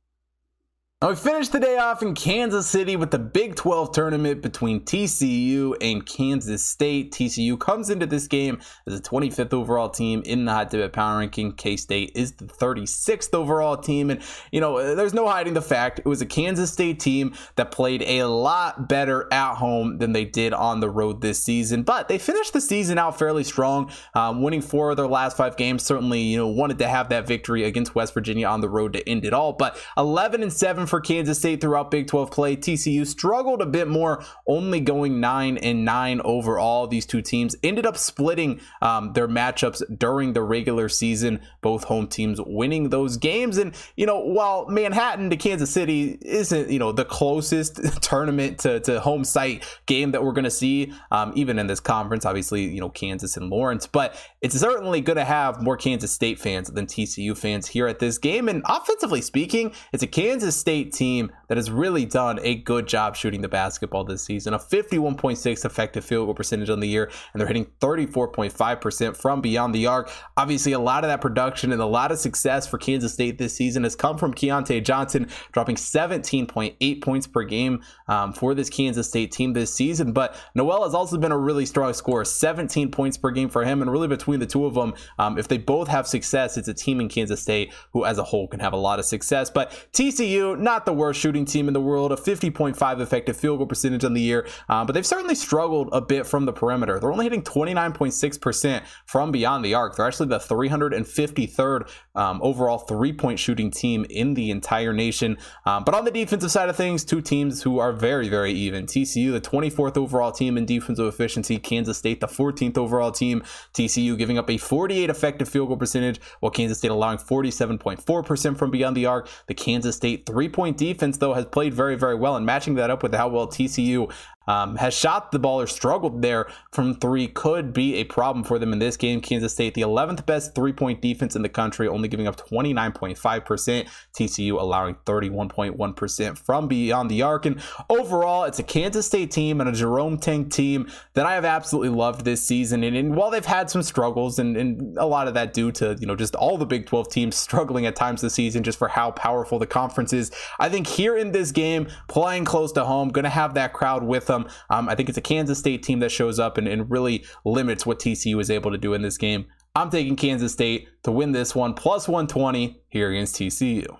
Now 1.01 1.11
we 1.11 1.15
finished 1.15 1.53
the 1.53 1.61
day 1.61 1.77
off 1.77 2.01
in 2.01 2.13
Kansas 2.13 2.67
City 2.67 2.97
with 2.97 3.11
the 3.11 3.19
Big 3.19 3.55
12 3.55 3.93
tournament 3.93 4.41
between 4.41 4.81
TCU 4.81 5.73
and 5.79 6.05
Kansas 6.05 6.65
State. 6.65 7.13
TCU 7.13 7.57
comes 7.57 7.89
into 7.89 8.05
this 8.05 8.27
game 8.27 8.59
as 8.85 8.99
the 8.99 9.09
25th 9.09 9.53
overall 9.53 9.89
team 9.89 10.21
in 10.25 10.43
the 10.43 10.51
hot 10.51 10.71
tip 10.71 10.91
power 10.91 11.19
ranking. 11.19 11.53
K 11.53 11.77
State 11.77 12.11
is 12.15 12.33
the 12.33 12.43
36th 12.43 13.33
overall 13.33 13.77
team. 13.77 14.09
And, 14.09 14.21
you 14.51 14.59
know, 14.59 14.93
there's 14.93 15.13
no 15.13 15.25
hiding 15.29 15.53
the 15.53 15.61
fact 15.61 15.99
it 15.99 16.05
was 16.05 16.21
a 16.21 16.25
Kansas 16.25 16.73
State 16.73 16.99
team 16.99 17.33
that 17.55 17.71
played 17.71 18.01
a 18.01 18.25
lot 18.25 18.89
better 18.89 19.25
at 19.31 19.55
home 19.55 19.99
than 19.99 20.11
they 20.11 20.25
did 20.25 20.51
on 20.51 20.81
the 20.81 20.89
road 20.89 21.21
this 21.21 21.41
season. 21.41 21.83
But 21.83 22.09
they 22.09 22.17
finished 22.17 22.51
the 22.51 22.59
season 22.59 22.97
out 22.97 23.17
fairly 23.17 23.45
strong, 23.45 23.89
um, 24.15 24.41
winning 24.41 24.61
four 24.61 24.91
of 24.91 24.97
their 24.97 25.07
last 25.07 25.37
five 25.37 25.55
games. 25.55 25.81
Certainly, 25.81 26.19
you 26.23 26.35
know, 26.35 26.47
wanted 26.49 26.77
to 26.79 26.89
have 26.89 27.07
that 27.07 27.25
victory 27.25 27.63
against 27.63 27.95
West 27.95 28.13
Virginia 28.13 28.47
on 28.47 28.59
the 28.59 28.67
road 28.67 28.91
to 28.91 29.09
end 29.09 29.23
it 29.23 29.31
all. 29.31 29.53
But 29.53 29.81
11 29.95 30.43
and 30.43 30.51
7 30.51 30.88
for 30.89 30.99
Kansas 30.99 31.39
State 31.39 31.61
throughout 31.61 31.91
Big 31.91 32.07
12 32.07 32.31
play. 32.31 32.55
TCU 32.55 33.05
struggled 33.05 33.61
a 33.61 33.65
bit 33.65 33.87
more, 33.87 34.23
only 34.47 34.79
going 34.79 35.19
9 35.19 35.57
and 35.57 35.85
9 35.85 36.21
overall. 36.23 36.87
These 36.87 37.05
two 37.05 37.21
teams 37.21 37.55
ended 37.63 37.85
up 37.85 37.97
splitting 37.97 38.59
um, 38.81 39.13
their 39.13 39.27
matchups 39.27 39.81
during 39.97 40.33
the 40.33 40.41
regular 40.41 40.89
season, 40.89 41.41
both 41.61 41.83
home 41.83 42.07
teams 42.07 42.39
winning 42.41 42.89
those 42.89 43.17
games. 43.17 43.57
And, 43.57 43.75
you 43.95 44.05
know, 44.05 44.19
while 44.19 44.67
Manhattan 44.67 45.29
to 45.29 45.37
Kansas 45.37 45.71
City 45.71 46.17
isn't, 46.21 46.69
you 46.69 46.79
know, 46.79 46.91
the 46.91 47.05
closest 47.05 47.75
tournament 48.01 48.59
to, 48.59 48.79
to 48.81 48.99
home 48.99 49.23
site 49.23 49.63
game 49.85 50.11
that 50.11 50.23
we're 50.23 50.33
going 50.33 50.43
to 50.43 50.51
see, 50.51 50.93
um, 51.11 51.31
even 51.35 51.59
in 51.59 51.67
this 51.67 51.79
conference, 51.79 52.25
obviously, 52.25 52.63
you 52.63 52.79
know, 52.79 52.89
Kansas 52.89 53.37
and 53.37 53.49
Lawrence, 53.49 53.87
but 53.87 54.15
it's 54.41 54.57
certainly 54.59 55.01
going 55.01 55.17
to 55.17 55.25
have 55.25 55.61
more 55.61 55.77
Kansas 55.77 56.11
State 56.11 56.39
fans 56.39 56.69
than 56.69 56.85
TCU 56.85 57.37
fans 57.37 57.67
here 57.67 57.87
at 57.87 57.99
this 57.99 58.17
game. 58.17 58.49
And 58.49 58.63
offensively 58.65 59.21
speaking, 59.21 59.73
it's 59.93 60.03
a 60.03 60.07
Kansas 60.07 60.55
State 60.55 60.78
team 60.85 61.19
team 61.19 61.31
that 61.47 61.57
has 61.57 61.71
really 61.71 62.05
done 62.05 62.39
a 62.43 62.55
good 62.55 62.87
job 62.87 63.15
shooting 63.15 63.41
the 63.41 63.47
basketball 63.47 64.03
this 64.03 64.23
season. 64.23 64.53
A 64.53 64.59
51.6 64.59 65.65
effective 65.65 66.05
field 66.05 66.27
goal 66.27 66.35
percentage 66.35 66.69
on 66.69 66.79
the 66.79 66.87
year, 66.87 67.09
and 67.33 67.41
they're 67.41 67.47
hitting 67.47 67.65
34.5% 67.81 69.17
from 69.17 69.41
beyond 69.41 69.73
the 69.73 69.87
arc. 69.87 70.11
Obviously, 70.37 70.73
a 70.73 70.79
lot 70.79 71.03
of 71.03 71.09
that 71.09 71.21
production 71.21 71.71
and 71.71 71.81
a 71.81 71.85
lot 71.85 72.11
of 72.11 72.19
success 72.19 72.67
for 72.67 72.77
Kansas 72.77 73.13
State 73.13 73.39
this 73.39 73.55
season 73.55 73.83
has 73.83 73.95
come 73.95 74.17
from 74.17 74.33
Keyontae 74.33 74.83
Johnson, 74.83 75.27
dropping 75.51 75.75
17.8 75.75 77.01
points 77.01 77.25
per 77.25 77.43
game 77.43 77.81
um, 78.07 78.31
for 78.31 78.53
this 78.53 78.69
Kansas 78.69 79.07
State 79.07 79.31
team 79.31 79.53
this 79.53 79.73
season. 79.73 80.13
But 80.13 80.35
Nowell 80.53 80.83
has 80.83 80.93
also 80.93 81.17
been 81.17 81.31
a 81.31 81.37
really 81.37 81.65
strong 81.65 81.93
scorer, 81.93 82.25
17 82.25 82.91
points 82.91 83.17
per 83.17 83.31
game 83.31 83.49
for 83.49 83.63
him. 83.63 83.81
And 83.81 83.91
really, 83.91 84.07
between 84.07 84.39
the 84.39 84.45
two 84.45 84.65
of 84.65 84.75
them, 84.75 84.93
um, 85.17 85.39
if 85.39 85.47
they 85.47 85.57
both 85.57 85.87
have 85.87 86.07
success, 86.07 86.57
it's 86.57 86.67
a 86.67 86.73
team 86.73 87.01
in 87.01 87.09
Kansas 87.09 87.41
State 87.41 87.73
who, 87.93 88.05
as 88.05 88.19
a 88.19 88.23
whole, 88.23 88.47
can 88.47 88.59
have 88.59 88.73
a 88.73 88.77
lot 88.77 88.99
of 88.99 89.05
success. 89.05 89.49
But 89.49 89.71
TCU, 89.93 90.59
not 90.69 90.85
the 90.85 90.93
worst 90.93 91.19
shooting 91.19 91.45
team 91.45 91.67
in 91.67 91.73
the 91.73 91.81
world, 91.81 92.11
a 92.11 92.15
50.5 92.15 93.01
effective 93.01 93.35
field 93.35 93.57
goal 93.57 93.65
percentage 93.65 94.03
on 94.03 94.13
the 94.13 94.21
year, 94.21 94.47
uh, 94.69 94.85
but 94.85 94.93
they've 94.93 95.05
certainly 95.05 95.33
struggled 95.33 95.89
a 95.91 95.99
bit 95.99 96.27
from 96.27 96.45
the 96.45 96.53
perimeter. 96.53 96.99
They're 96.99 97.11
only 97.11 97.25
hitting 97.25 97.41
29.6% 97.41 98.83
from 99.07 99.31
beyond 99.31 99.65
the 99.65 99.73
arc. 99.73 99.95
They're 99.95 100.05
actually 100.05 100.29
the 100.29 100.37
353rd 100.37 101.89
um, 102.13 102.39
overall 102.43 102.77
three 102.77 103.13
point 103.13 103.39
shooting 103.39 103.71
team 103.71 104.05
in 104.11 104.35
the 104.35 104.51
entire 104.51 104.93
nation. 104.93 105.37
Um, 105.65 105.83
but 105.83 105.95
on 105.95 106.05
the 106.05 106.11
defensive 106.11 106.51
side 106.51 106.69
of 106.69 106.75
things, 106.75 107.03
two 107.03 107.21
teams 107.21 107.63
who 107.63 107.79
are 107.79 107.91
very, 107.91 108.29
very 108.29 108.51
even. 108.51 108.85
TCU, 108.85 109.31
the 109.31 109.41
24th 109.41 109.97
overall 109.97 110.31
team 110.31 110.55
in 110.55 110.67
defensive 110.67 111.07
efficiency, 111.07 111.57
Kansas 111.57 111.97
State, 111.97 112.21
the 112.21 112.27
14th 112.27 112.77
overall 112.77 113.11
team. 113.11 113.41
TCU 113.73 114.15
giving 114.15 114.37
up 114.37 114.51
a 114.51 114.57
48 114.57 115.09
effective 115.09 115.49
field 115.49 115.69
goal 115.69 115.77
percentage, 115.77 116.21
while 116.41 116.51
Kansas 116.51 116.77
State 116.77 116.91
allowing 116.91 117.17
47.4% 117.17 118.57
from 118.57 118.69
beyond 118.69 118.95
the 118.95 119.07
arc. 119.07 119.27
The 119.47 119.55
Kansas 119.55 119.95
State 119.95 120.27
three 120.27 120.47
point 120.47 120.58
defense, 120.77 121.17
though, 121.17 121.33
has 121.33 121.45
played 121.45 121.73
very, 121.73 121.95
very 121.95 122.15
well. 122.15 122.35
And 122.35 122.45
matching 122.45 122.75
that 122.75 122.89
up 122.89 123.01
with 123.03 123.13
how 123.13 123.29
well 123.29 123.47
TCU 123.47 124.11
um, 124.49 124.75
has 124.77 124.95
shot 124.95 125.31
the 125.31 125.37
ball 125.37 125.61
or 125.61 125.67
struggled 125.67 126.23
there 126.23 126.47
from 126.71 126.95
three 126.95 127.27
could 127.27 127.71
be 127.71 127.97
a 127.97 128.03
problem 128.03 128.43
for 128.43 128.57
them 128.57 128.73
in 128.73 128.79
this 128.79 128.97
game. 128.97 129.21
Kansas 129.21 129.53
State, 129.53 129.75
the 129.75 129.81
11th 129.81 130.25
best 130.25 130.55
three 130.55 130.73
point 130.73 131.03
defense 131.03 131.35
in 131.35 131.43
the 131.43 131.49
country, 131.49 131.87
only 131.87 132.07
giving 132.07 132.27
up 132.27 132.35
29.5%. 132.35 133.87
TCU 134.17 134.59
allowing 134.59 134.95
31.1% 135.05 136.37
from 136.39 136.67
beyond 136.67 137.11
the 137.11 137.21
arc. 137.21 137.45
And 137.45 137.61
overall, 137.91 138.45
it's 138.45 138.57
a 138.57 138.63
Kansas 138.63 139.05
State 139.05 139.29
team 139.29 139.61
and 139.61 139.69
a 139.69 139.71
Jerome 139.71 140.17
Tang 140.17 140.49
team 140.49 140.89
that 141.13 141.27
I 141.27 141.35
have 141.35 141.45
absolutely 141.45 141.95
loved 141.95 142.25
this 142.25 142.43
season. 142.43 142.83
And, 142.83 142.97
and 142.97 143.15
while 143.15 143.29
they've 143.29 143.45
had 143.45 143.69
some 143.69 143.83
struggles, 143.83 144.39
and, 144.39 144.57
and 144.57 144.97
a 144.97 145.05
lot 145.05 145.27
of 145.27 145.35
that 145.35 145.53
due 145.53 145.71
to, 145.73 145.95
you 145.99 146.07
know, 146.07 146.15
just 146.15 146.33
all 146.33 146.57
the 146.57 146.65
Big 146.65 146.87
12 146.87 147.09
teams 147.09 147.35
struggling 147.35 147.85
at 147.85 147.95
times 147.95 148.21
this 148.21 148.33
season 148.33 148.63
just 148.63 148.79
for 148.79 148.87
how 148.87 149.11
powerful 149.11 149.59
the 149.59 149.67
conference 149.67 150.11
is, 150.11 150.31
I 150.57 150.69
think 150.69 150.87
here 150.87 151.15
in 151.15 151.33
this 151.33 151.51
game, 151.51 151.87
playing 152.07 152.45
close 152.45 152.71
to 152.71 152.83
home, 152.83 153.09
going 153.09 153.25
to 153.25 153.29
have 153.29 153.53
that 153.53 153.73
crowd 153.73 154.03
with 154.03 154.25
them 154.25 154.38
them. 154.43 154.51
Um, 154.69 154.89
I 154.89 154.95
think 154.95 155.09
it's 155.09 155.17
a 155.17 155.21
Kansas 155.21 155.59
State 155.59 155.83
team 155.83 155.99
that 155.99 156.11
shows 156.11 156.39
up 156.39 156.57
and, 156.57 156.67
and 156.67 156.89
really 156.89 157.25
limits 157.45 157.85
what 157.85 157.99
TCU 157.99 158.39
is 158.41 158.49
able 158.49 158.71
to 158.71 158.77
do 158.77 158.93
in 158.93 159.01
this 159.01 159.17
game. 159.17 159.45
I'm 159.75 159.89
taking 159.89 160.15
Kansas 160.15 160.51
State 160.51 160.87
to 161.03 161.11
win 161.11 161.31
this 161.31 161.55
one 161.55 161.73
plus 161.73 162.07
120 162.07 162.81
here 162.89 163.11
against 163.11 163.35
TCU. 163.35 163.97